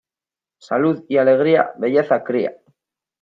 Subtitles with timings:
[0.57, 2.57] Salud y alegría, belleza cría.